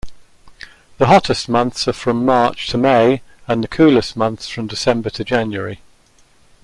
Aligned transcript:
The 0.97 1.05
hottest 1.05 1.47
months 1.47 1.87
are 1.87 1.93
from 1.93 2.25
March-May 2.25 3.21
and 3.47 3.63
the 3.63 3.67
coolest 3.67 4.17
months 4.17 4.49
from 4.49 4.65
December-January. 4.65 5.79